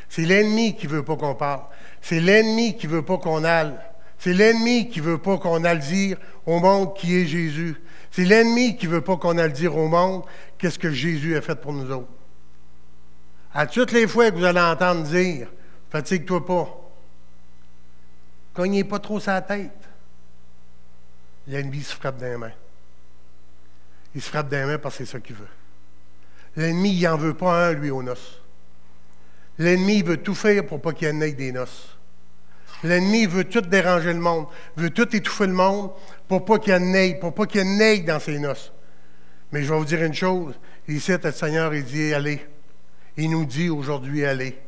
[0.08, 1.62] C'est l'ennemi qui ne veut pas qu'on parle.
[2.00, 3.74] C'est l'ennemi qui ne veut pas qu'on aille.
[4.18, 7.76] C'est l'ennemi qui ne veut pas qu'on aille dire au monde qui est Jésus.
[8.10, 10.24] C'est l'ennemi qui ne veut pas qu'on aille dire au monde
[10.58, 12.08] qu'est-ce que Jésus a fait pour nous autres.
[13.52, 15.48] À toutes les fois que vous allez entendre dire,
[15.90, 16.90] fatigue-toi pas,
[18.54, 19.70] cognez pas trop sa tête,
[21.46, 22.52] l'ennemi se frappe les mains.
[24.14, 25.46] Il se frappe les mains parce que c'est ça qu'il veut.
[26.56, 28.40] L'ennemi, il n'en veut pas un, lui, aux noces.
[29.58, 31.96] L'ennemi veut tout faire pour pas qu'il y ait des noces.
[32.82, 35.90] L'ennemi veut tout déranger le monde, veut tout étouffer le monde
[36.26, 38.72] pour pas qu'il y pour pas qu'il y dans ses noces.
[39.52, 40.54] Mais je vais vous dire une chose.
[40.88, 42.46] Ici, le Seigneur, il dit allez.
[43.16, 44.58] Il nous dit aujourd'hui allez.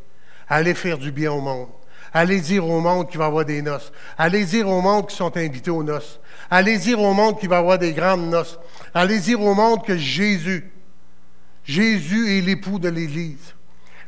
[0.49, 1.69] Allez faire du bien au monde.
[2.13, 3.91] Allez dire au monde qu'il va y avoir des noces.
[4.19, 6.21] Allez dire au monde qui sont invités aux noces.
[6.51, 8.59] Allez dire au monde qu'il va y avoir des grandes noces.
[8.93, 10.71] Allez dire au monde que Jésus,
[11.65, 13.55] Jésus est l'époux de l'Église.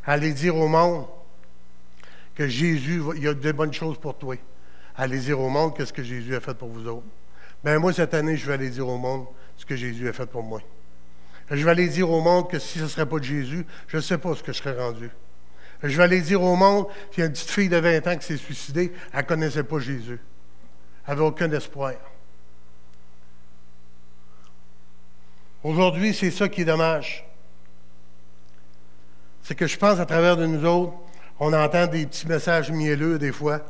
[0.05, 1.07] Allez dire au monde
[2.35, 4.37] que Jésus, il y a de bonnes choses pour toi.
[4.97, 7.07] Allez dire au monde qu'est-ce que Jésus a fait pour vous autres.
[7.63, 10.27] Ben moi, cette année, je vais aller dire au monde ce que Jésus a fait
[10.27, 10.61] pour moi.
[11.51, 13.97] Je vais aller dire au monde que si ce ne serait pas de Jésus, je
[13.97, 15.11] ne sais pas ce que je serais rendu.
[15.83, 18.17] Je vais aller dire au monde qu'il y a une petite fille de 20 ans
[18.17, 20.21] qui s'est suicidée, elle ne connaissait pas Jésus.
[21.07, 21.95] Elle n'avait aucun espoir.
[25.63, 27.27] Aujourd'hui, c'est ça qui est dommage.
[29.43, 30.95] C'est que je pense à travers de nous autres,
[31.39, 33.61] on entend des petits messages mielleux des fois.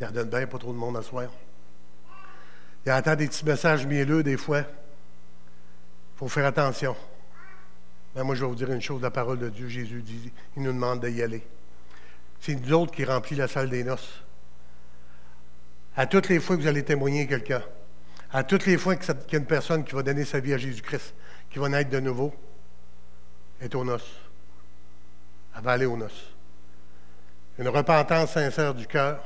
[0.00, 1.26] Il en donne bien pas trop de monde à soir.
[2.86, 4.60] Il entend des petits messages mielleux des fois.
[4.60, 6.96] Il faut faire attention.
[8.14, 10.62] Mais moi, je vais vous dire une chose, la parole de Dieu, Jésus dit, il
[10.62, 11.42] nous demande d'y aller.
[12.40, 14.22] C'est nous autres qui remplit la salle des noces.
[15.96, 17.62] À toutes les fois que vous allez témoigner quelqu'un,
[18.32, 20.58] à toutes les fois qu'il y a une personne qui va donner sa vie à
[20.58, 21.14] Jésus-Christ,
[21.50, 22.34] qui va naître de nouveau,
[23.60, 24.14] est aux noces.
[25.56, 26.30] Elle va aller aux noces.
[27.58, 29.20] Une repentance sincère du cœur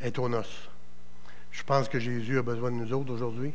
[0.00, 0.68] est aux noces.
[1.52, 3.52] Je pense que Jésus a besoin de nous autres aujourd'hui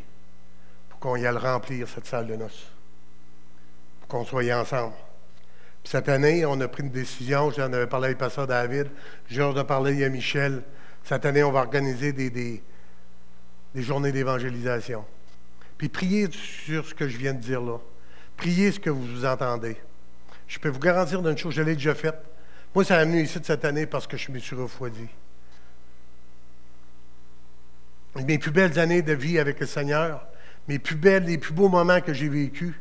[0.90, 2.68] pour qu'on y aille remplir cette salle de noces,
[4.08, 4.94] qu'on soit ensemble.
[5.84, 8.88] Puis cette année, on a pris une décision, j'en avais parlé avec pasteur David,
[9.30, 10.64] j'ai hâte de parler à Michel.
[11.04, 12.64] Cette année, on va organiser des, des,
[13.76, 15.06] des journées d'évangélisation.
[15.78, 17.78] Puis priez sur ce que je viens de dire là.
[18.38, 19.78] Priez ce que vous entendez.
[20.48, 22.18] Je peux vous garantir d'une chose, je l'ai déjà faite.
[22.74, 25.08] Moi, ça a venu ici de cette année parce que je me suis refroidi.
[28.16, 30.26] Mes plus belles années de vie avec le Seigneur,
[30.68, 32.74] mes plus belles, les plus beaux moments que j'ai vécus,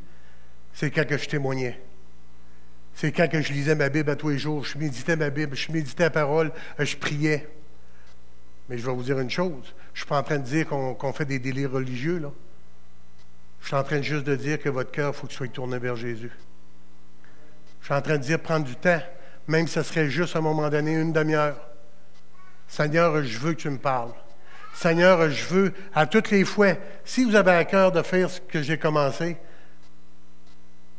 [0.75, 1.81] c'est quand que je témoignais.
[2.95, 5.57] C'est quand que je lisais ma Bible à tous les jours, je méditais ma Bible,
[5.57, 7.49] je méditais la parole, euh, je priais.
[8.69, 10.67] Mais je vais vous dire une chose, je ne suis pas en train de dire
[10.69, 12.31] qu'on fait des délires religieux, là.
[13.61, 15.79] Je suis en train juste de dire que votre cœur, il faut qu'il soit tourné
[15.79, 16.31] vers Jésus.
[17.81, 19.01] Je suis en train de dire prendre du temps,
[19.49, 21.59] même si ce serait juste à un moment donné, une demi-heure.
[22.69, 24.13] Seigneur, je veux que tu me parles.
[24.75, 28.41] Seigneur, je veux, à toutes les fois, si vous avez à cœur de faire ce
[28.41, 29.37] que j'ai commencé,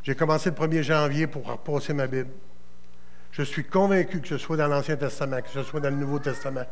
[0.05, 2.29] j'ai commencé le 1er janvier pour repasser ma Bible.
[3.31, 6.19] Je suis convaincu que ce soit dans l'Ancien Testament, que ce soit dans le Nouveau
[6.19, 6.65] Testament.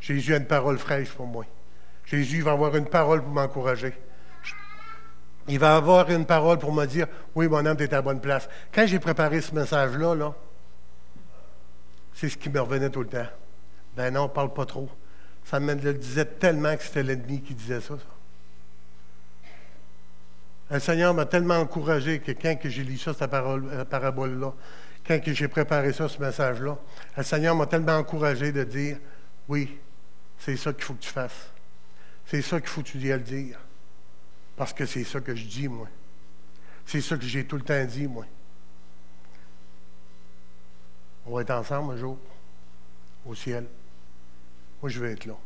[0.00, 1.44] Jésus a une parole fraîche pour moi.
[2.06, 3.92] Jésus va avoir une parole pour m'encourager.
[5.46, 8.02] Il va avoir une parole pour me dire Oui, mon âme, tu es à la
[8.02, 8.48] bonne place.
[8.72, 10.34] Quand j'ai préparé ce message-là, là,
[12.14, 13.26] c'est ce qui me revenait tout le temps.
[13.94, 14.88] Ben non, parle pas trop.
[15.44, 17.94] Ça me le disait tellement que c'était l'ennemi qui disait ça.
[20.70, 24.52] Le Seigneur m'a tellement encouragé que quand j'ai lu ça, cette parabole-là,
[25.06, 26.78] quand j'ai préparé ça, ce message-là,
[27.16, 28.98] le Seigneur m'a tellement encouragé de dire,
[29.48, 29.78] oui,
[30.38, 31.50] c'est ça qu'il faut que tu fasses.
[32.26, 33.58] C'est ça qu'il faut que tu dises à le dire.
[34.56, 35.88] Parce que c'est ça que je dis, moi.
[36.86, 38.24] C'est ça que j'ai tout le temps dit, moi.
[41.26, 42.18] On va être ensemble un jour,
[43.26, 43.66] au ciel.
[44.80, 45.36] Moi, je veux être là.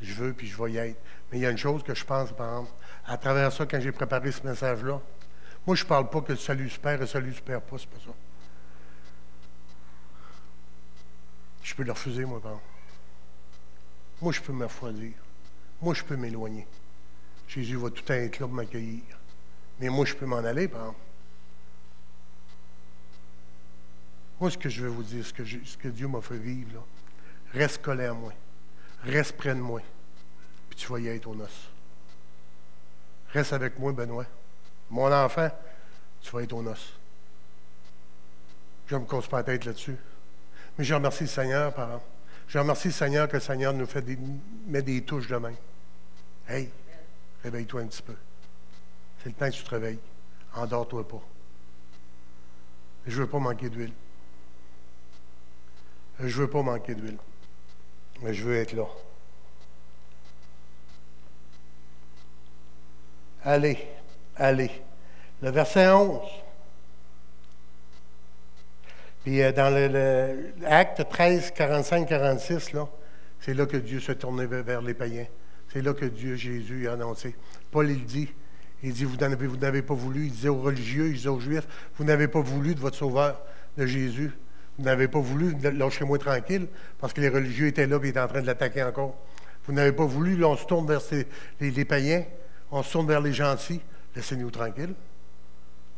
[0.00, 1.00] Je veux, puis je vais y être.
[1.30, 2.72] Mais il y a une chose que je pense, par exemple,
[3.08, 5.00] à travers ça, quand j'ai préparé ce message-là,
[5.66, 7.62] moi, je ne parle pas que le salut se perd et le salut se perd
[7.62, 8.12] pas, c'est pas ça.
[11.62, 12.60] Je peux le refuser, moi, par.
[14.20, 15.12] Moi, je peux me refroidir.
[15.80, 16.66] Moi, je peux m'éloigner.
[17.48, 19.02] Jésus va tout être là pour m'accueillir.
[19.80, 20.94] Mais moi, je peux m'en aller, par.
[24.38, 26.80] Moi, ce que je vais vous dire, ce que, Dieu m'a fait vivre, là,
[27.54, 28.34] reste collé à moi.
[29.02, 29.80] Reste près de moi.
[30.68, 31.70] Puis tu vas y être au noces.
[33.32, 34.26] Reste avec moi, Benoît.
[34.90, 35.50] Mon enfant,
[36.22, 36.92] tu vas être au noces.
[38.86, 39.96] Je ne me cause pas la tête là-dessus.
[40.78, 42.06] Mais je remercie le Seigneur, par exemple.
[42.48, 44.18] Je remercie le Seigneur que le Seigneur nous fait des,
[44.66, 45.54] met des touches de main.
[46.48, 46.70] Hey,
[47.42, 48.14] réveille-toi un petit peu.
[49.22, 49.98] C'est le temps que tu te réveilles.
[50.54, 51.22] Endors-toi pas.
[53.06, 53.92] Je ne veux pas manquer d'huile.
[56.20, 57.18] Je ne veux pas manquer d'huile.
[58.22, 58.86] Mais je veux être là.
[63.44, 63.78] Allez,
[64.36, 64.70] allez.
[65.42, 66.20] Le verset 11.
[69.24, 69.72] Puis euh, dans
[70.60, 72.88] l'acte 13, 45, 46, là,
[73.40, 75.26] c'est là que Dieu se tournait vers les païens.
[75.72, 77.36] C'est là que Dieu, Jésus, a annoncé.
[77.70, 78.28] Paul, il dit,
[78.82, 82.04] il dit, vous n'avez pas voulu, il disait aux religieux, il disait aux juifs, vous
[82.04, 83.42] n'avez pas voulu de votre sauveur,
[83.76, 84.32] de Jésus.
[84.78, 88.28] Vous n'avez pas voulu, lâchez-moi tranquille, parce que les religieux étaient là et étaient en
[88.28, 89.16] train de l'attaquer encore.
[89.66, 91.00] Vous n'avez pas voulu, là, on se tourne vers
[91.60, 92.24] les, païens,
[92.70, 93.80] on se tourne vers les gentils.
[94.14, 94.94] Laissez-nous tranquilles.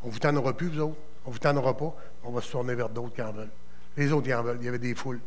[0.02, 0.96] On ne vous tendra plus, vous autres.
[1.24, 1.94] On ne vous tendra pas.
[2.24, 3.50] On va se tourner vers d'autres qui en veulent.
[3.96, 4.58] Les autres, qui en veulent.
[4.60, 5.20] Il y avait des foules.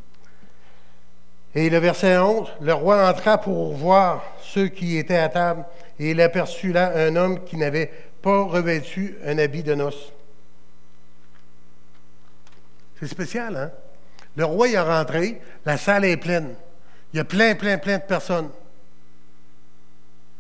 [1.56, 5.66] Et le verset 11, le roi entra pour voir ceux qui étaient à table,
[6.00, 7.92] et il aperçut là un homme qui n'avait
[8.24, 10.12] pas revêtu un habit de noces.
[13.00, 13.72] C'est spécial, hein?
[14.36, 16.56] Le roi il est rentré, la salle est pleine.
[17.14, 18.50] Il y a plein, plein, plein de personnes.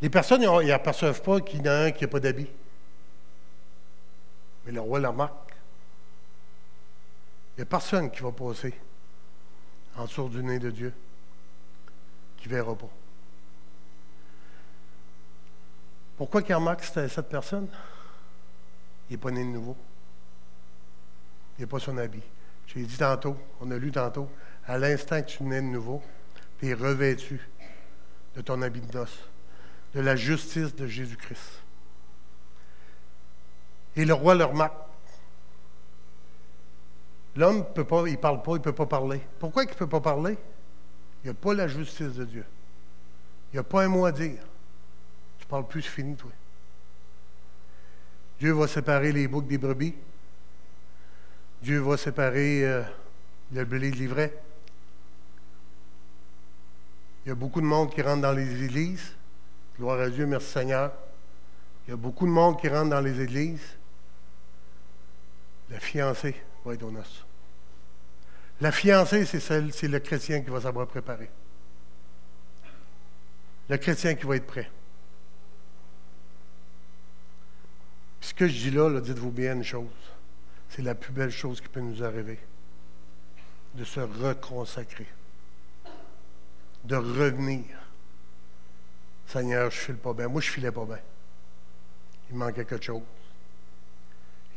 [0.03, 2.49] Les personnes, n'aperçoivent pas qu'il y en a un qui n'a pas d'habit.
[4.65, 5.55] Mais le roi le remarque.
[7.55, 8.73] Il n'y a personne qui va passer
[9.95, 10.93] en dessous du nez de Dieu
[12.35, 12.89] qui ne verra pas.
[16.17, 17.69] Pourquoi qu'il remarque cette personne?
[19.09, 19.77] Il n'est pas né de nouveau.
[21.57, 22.23] Il n'est pas son habit.
[22.67, 24.29] J'ai dit tantôt, on a lu tantôt,
[24.67, 26.03] à l'instant que tu nais de nouveau,
[26.59, 27.39] tu es revêtu
[28.35, 29.29] de ton habit de noces,
[29.93, 31.61] de la justice de Jésus-Christ.
[33.95, 34.73] Et le roi le remarque.
[37.35, 39.21] L'homme peut pas, il ne parle pas, il ne peut pas parler.
[39.39, 40.37] Pourquoi il ne peut pas parler?
[41.23, 42.45] Il n'y a pas la justice de Dieu.
[43.51, 44.41] Il n'y a pas un mot à dire.
[45.39, 46.31] Tu parles plus, c'est fini, toi.
[48.39, 49.95] Dieu va séparer les boucs des brebis.
[51.61, 52.83] Dieu va séparer euh,
[53.51, 54.33] le blé de l'ivraie.
[57.25, 59.13] Il y a beaucoup de monde qui rentre dans les églises.
[59.77, 60.91] Gloire à Dieu, merci Seigneur.
[61.87, 63.77] Il y a beaucoup de monde qui rentre dans les églises.
[65.69, 67.25] La fiancée va être au noces.
[68.61, 71.29] La fiancée, c'est celle, c'est le chrétien qui va savoir préparer.
[73.69, 74.69] Le chrétien qui va être prêt.
[78.33, 79.89] ce que je dis là, là dites-vous bien une chose.
[80.69, 82.39] C'est la plus belle chose qui peut nous arriver.
[83.75, 85.07] De se reconsacrer.
[86.83, 87.82] De revenir.
[89.27, 90.27] Seigneur, je ne file pas bien.
[90.27, 90.99] Moi, je ne filais pas bien.
[92.29, 93.01] Il manquait quelque chose.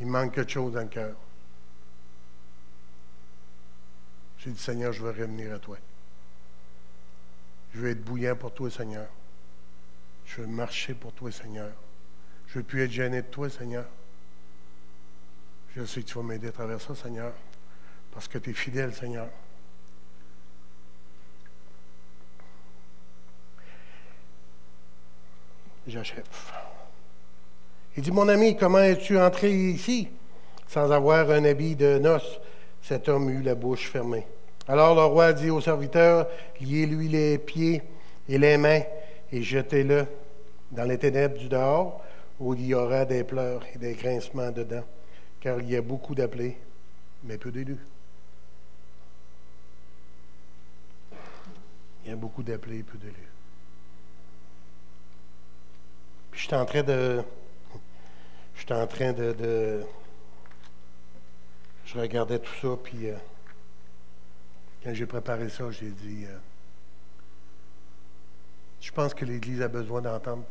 [0.00, 1.14] Il manque quelque chose dans le cœur.
[4.38, 5.78] J'ai dit, Seigneur, je veux revenir à toi.
[7.74, 9.08] Je veux être bouillant pour toi, Seigneur.
[10.26, 11.72] Je veux marcher pour toi, Seigneur.
[12.46, 13.86] Je ne veux plus être gêné de toi, Seigneur.
[15.74, 17.32] Je sais que tu vas m'aider à travers ça, Seigneur,
[18.12, 19.28] parce que tu es fidèle, Seigneur.
[25.86, 26.24] J'achève.
[27.96, 30.08] Il dit, mon ami, comment es-tu entré ici?
[30.68, 32.40] Sans avoir un habit de noces?
[32.82, 34.26] Cet homme eut la bouche fermée.
[34.68, 36.26] Alors le roi dit au serviteur,
[36.60, 37.82] liez-lui les pieds
[38.28, 38.82] et les mains
[39.32, 40.06] et jetez-le
[40.72, 42.02] dans les ténèbres du dehors,
[42.40, 44.82] où il y aura des pleurs et des grincements dedans
[45.40, 46.56] car il y a beaucoup d'appelés,
[47.22, 47.78] mais peu d'élus.
[52.04, 53.35] Il y a beaucoup d'appelés peu d'élus.
[56.36, 57.22] Je suis en train de.
[58.54, 59.82] Je en train de,
[61.86, 63.16] Je regardais tout ça, puis euh,
[64.82, 66.26] quand j'ai préparé ça, j'ai dit.
[66.26, 66.38] Euh,
[68.80, 70.44] je pense que l'Église a besoin d'entendre.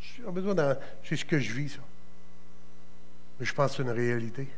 [0.00, 0.86] J'ai besoin d'entendre.
[1.02, 1.80] C'est ce que je vis, ça.
[3.38, 4.48] Mais je pense que c'est une réalité.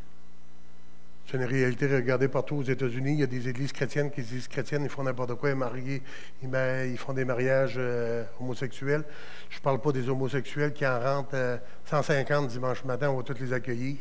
[1.26, 1.86] C'est une réalité.
[1.86, 5.02] Regardez partout aux États-Unis, il y a des églises chrétiennes qui disent chrétiennes, ils font
[5.02, 6.00] n'importe quoi, ils,
[6.42, 9.04] ils, font des mariages euh, homosexuels.
[9.48, 13.22] Je ne parle pas des homosexuels qui en rentrent 150 euh, dimanche matin, on va
[13.22, 13.96] tous les accueillir.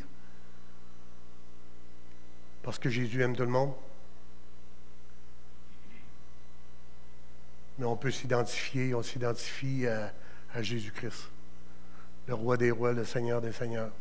[2.63, 3.73] Parce que Jésus aime tout le monde.
[7.79, 11.29] Mais on peut s'identifier, on s'identifie à Jésus-Christ,
[12.27, 13.91] le roi des rois, le Seigneur des seigneurs.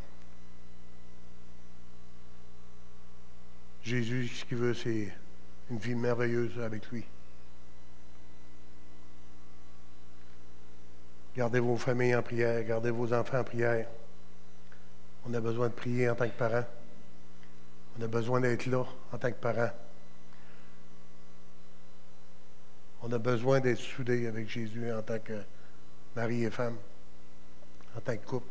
[3.83, 5.11] Jésus, ce qu'il veut, c'est
[5.69, 7.03] une vie merveilleuse avec lui.
[11.35, 13.87] Gardez vos familles en prière, gardez vos enfants en prière.
[15.25, 16.65] On a besoin de prier en tant que parents.
[17.97, 19.71] On a besoin d'être là en tant que parents.
[23.03, 25.41] On a besoin d'être soudés avec Jésus en tant que
[26.15, 26.77] mari et femme,
[27.95, 28.47] en tant que couple.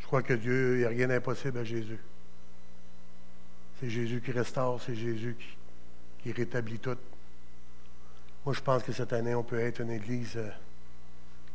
[0.00, 2.00] Je crois que Dieu, il n'y a rien d'impossible à Jésus.
[3.80, 5.36] C'est Jésus qui restaure, c'est Jésus
[6.22, 6.96] qui, rétablit tout.
[8.44, 10.50] Moi, je pense que cette année, on peut être une Église euh,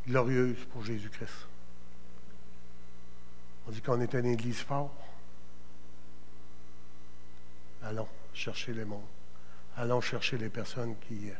[0.06, 1.46] glorieuse pour Jésus-Christ.
[3.66, 4.92] On dit qu'on est une Église forte.
[7.82, 9.00] Allons chercher les mondes.
[9.76, 11.34] Allons chercher les personnes qui, euh,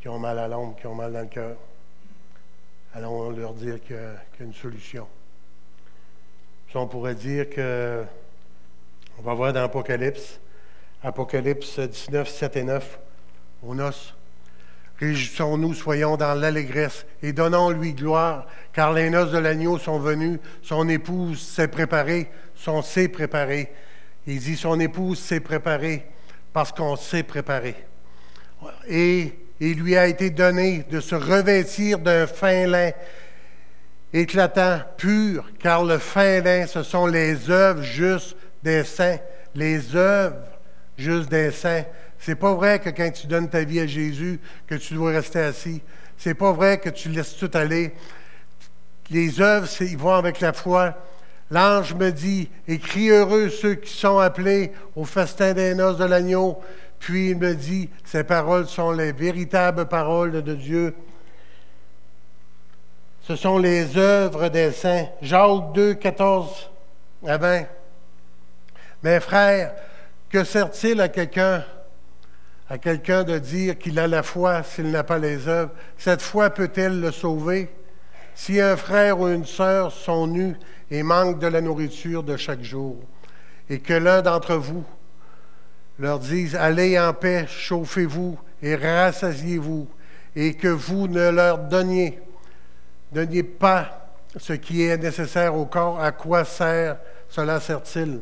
[0.00, 1.56] qui ont mal à l'ombre, qui ont mal dans le cœur.
[2.94, 5.06] Allons leur dire qu'il y, a une solution.
[6.74, 8.04] on pourrait dire que
[9.18, 10.40] on va voir dans Apocalypse,
[11.02, 12.98] Apocalypse 19, 7 et 9,
[13.62, 14.14] aux noces.
[14.98, 20.88] Réjouissons-nous, soyons dans l'allégresse et donnons-lui gloire, car les noces de l'agneau sont venues, son
[20.88, 23.72] épouse s'est préparée, son s'est préparé.
[24.26, 26.06] Il dit, son épouse s'est préparée
[26.52, 27.74] parce qu'on s'est préparé.
[28.88, 32.90] Et il lui a été donné de se revêtir d'un fin lin
[34.12, 39.18] éclatant, pur, car le fin lin, ce sont les œuvres justes des saints,
[39.54, 40.36] les œuvres
[40.96, 41.84] juste des saints.
[42.18, 45.40] C'est pas vrai que quand tu donnes ta vie à Jésus, que tu dois rester
[45.40, 45.82] assis.
[46.16, 47.92] C'est pas vrai que tu laisses tout aller.
[49.10, 50.94] Les œuvres, ils vont avec la foi.
[51.50, 56.58] L'ange me dit, écris heureux ceux qui sont appelés au festin des noces de l'agneau.
[56.98, 60.94] Puis il me dit, ces paroles sont les véritables paroles de Dieu.
[63.22, 65.06] Ce sont les œuvres des saints.
[65.20, 66.70] Jacques 2, 14
[67.26, 67.66] à 20.
[69.02, 69.74] Mais frère,
[70.30, 71.64] que sert-il à quelqu'un
[72.68, 75.70] à quelqu'un de dire qu'il a la foi s'il n'a pas les œuvres?
[75.98, 77.70] Cette foi peut-elle le sauver?
[78.34, 80.56] Si un frère ou une sœur sont nus
[80.90, 82.96] et manquent de la nourriture de chaque jour,
[83.70, 84.84] et que l'un d'entre vous
[85.98, 89.88] leur dise, allez en paix, chauffez-vous et rassasiez-vous,
[90.34, 92.20] et que vous ne leur donniez,
[93.12, 98.20] donniez pas ce qui est nécessaire au corps, à quoi sert cela sert-il?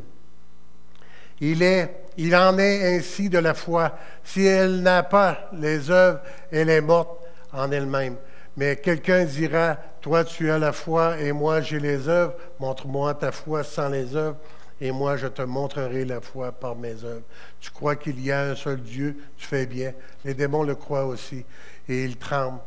[1.41, 3.97] Il, en est ainsi de la foi.
[4.23, 6.21] Si elle n'a pas les œuvres,
[6.51, 7.19] elle est morte
[7.51, 8.15] en elle-même.
[8.57, 13.33] Mais quelqu'un dira, toi tu as la foi et moi j'ai les œuvres, montre-moi ta
[13.33, 14.37] foi sans les œuvres
[14.79, 17.25] et moi je te montrerai la foi par mes œuvres.
[17.59, 19.93] Tu crois qu'il y a un seul Dieu, tu fais bien.
[20.23, 21.43] Les démons le croient aussi
[21.89, 22.61] et ils tremblent.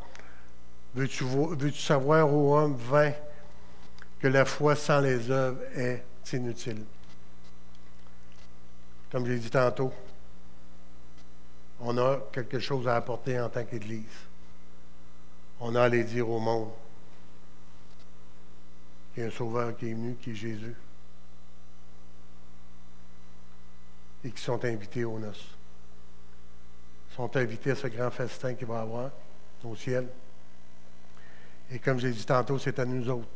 [0.95, 3.13] Veux-tu savoir, ô homme vain,
[4.21, 6.03] que la foi sans les œuvres est
[6.33, 6.85] inutile?
[9.11, 9.93] Comme je l'ai dit tantôt,
[11.81, 14.05] on a quelque chose à apporter en tant qu'Église.
[15.61, 16.71] On a à aller dire au monde
[19.13, 20.77] qu'il y a un sauveur qui est venu, qui est Jésus,
[24.25, 25.49] et qui sont invités aux noces.
[27.11, 29.11] Ils sont invités à ce grand festin qu'il va avoir
[29.65, 30.09] au ciel.
[31.71, 33.29] Et comme je l'ai dit tantôt, c'est à nous autres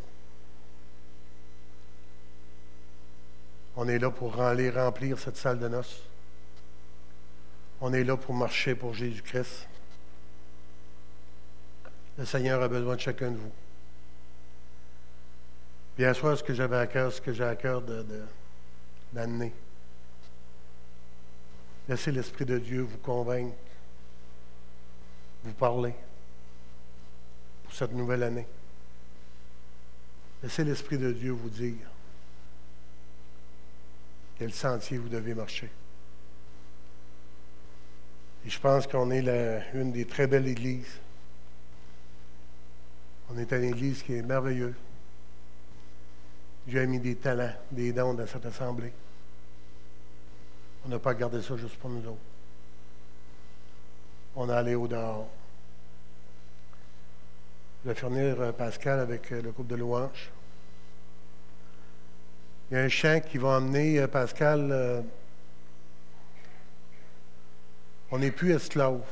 [3.77, 6.03] On est là pour aller remplir cette salle de noces.
[7.81, 9.67] On est là pour marcher pour Jésus-Christ.
[12.19, 13.53] Le Seigneur a besoin de chacun de vous.
[15.97, 17.83] Bien sûr, ce que j'avais à cœur, ce que j'ai à cœur
[19.13, 19.47] d'amener.
[19.47, 19.53] De,
[21.89, 23.57] Laissez l'Esprit de Dieu vous convaincre,
[25.43, 25.95] vous parler
[27.65, 28.47] pour cette nouvelle année.
[30.43, 31.92] Laissez l'Esprit de Dieu vous dire
[34.43, 35.71] quel sentier vous devez marcher.
[38.45, 39.25] Et je pense qu'on est
[39.73, 40.99] une des très belles églises.
[43.31, 44.75] On est une église qui est merveilleuse.
[46.67, 48.93] Dieu a mis des talents, des dons dans cette assemblée.
[50.85, 52.19] On n'a pas gardé ça juste pour nous autres.
[54.35, 55.29] On a allé au dehors.
[57.85, 60.33] Je vais finir, euh, Pascal, avec euh, le groupe de louanges.
[62.73, 65.05] Il y a un chant qui va emmener, euh, Pascal,
[68.11, 69.03] on n'est plus esclaves.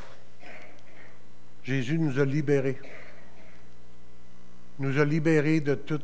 [1.63, 2.81] Jésus nous a libérés.
[4.79, 6.01] nous a libérés de tout,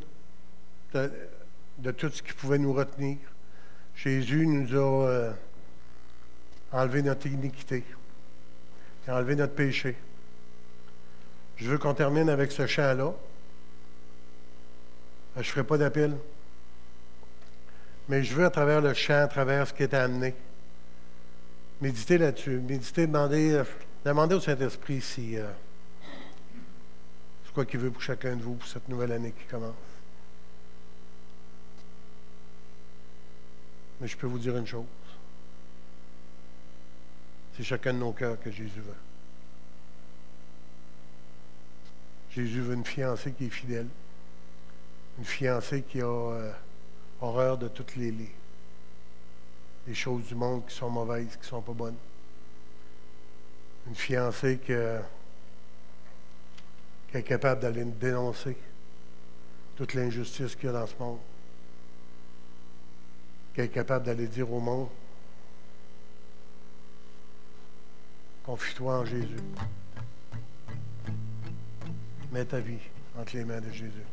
[0.93, 3.17] ce qui pouvait nous retenir.
[3.95, 5.33] Jésus nous a euh,
[6.73, 7.85] enlevé notre iniquité,
[9.09, 9.97] a enlevé notre péché.
[11.57, 13.15] Je veux qu'on termine avec ce chant-là.
[15.37, 16.19] Je ne ferai pas d'appel.
[18.09, 20.35] Mais je veux, à travers le chant, à travers ce qui est amené,
[21.81, 22.59] Méditez là-dessus.
[22.59, 25.47] Méditez, demandez, euh, au Saint-Esprit si euh,
[27.45, 29.75] c'est quoi qu'il veut pour chacun de vous pour cette nouvelle année qui commence.
[34.01, 34.85] Mais je peux vous dire une chose.
[37.57, 38.95] C'est chacun de nos cœurs que Jésus veut.
[42.31, 43.89] Jésus veut une fiancée qui est fidèle,
[45.19, 46.53] une fiancée qui a euh,
[47.21, 48.33] horreur de toutes les, les,
[49.87, 51.97] des choses du monde qui sont mauvaises, qui ne sont pas bonnes.
[53.87, 55.03] Une fiancée qui, est
[57.23, 58.57] capable d'aller dénoncer
[59.77, 61.19] toute l'injustice qu'il y a dans ce monde.
[63.55, 64.89] Qui est capable d'aller dire au monde
[68.45, 69.41] Confie-toi en Jésus.
[72.33, 72.79] Mets ta vie
[73.19, 74.05] entre les mains de Jésus.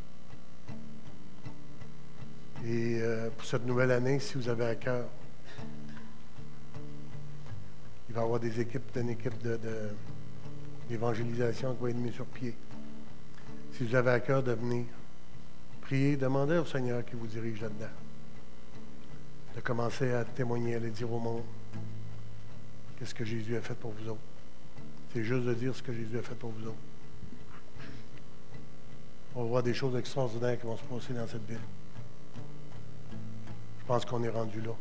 [2.65, 5.05] Et euh, pour cette nouvelle année, si vous avez à cœur
[8.13, 9.33] il va y avoir des équipes, une équipe
[10.87, 12.53] d'évangélisation qui va être mise sur pied.
[13.71, 14.85] Si vous avez à cœur de venir,
[15.81, 17.89] priez, demandez au Seigneur qui vous dirige là-dedans.
[19.55, 21.41] De commencer à témoigner, à le dire au monde
[22.99, 24.21] qu'est-ce que Jésus a fait pour vous autres.
[25.11, 26.77] C'est juste de dire ce que Jésus a fait pour vous autres.
[29.33, 31.57] On va voir des choses extraordinaires qui vont se passer dans cette ville.
[33.83, 34.71] Je pense qu'on est rendu là.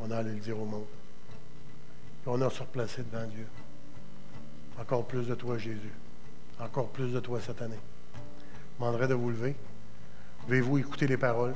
[0.00, 0.86] On a à le dire au monde
[2.28, 3.46] on a surplacé devant Dieu.
[4.78, 5.92] Encore plus de toi, Jésus.
[6.60, 7.78] Encore plus de toi cette année.
[8.14, 9.56] Je demanderai de vous lever.
[10.42, 11.54] Pouvez-vous écouter les paroles?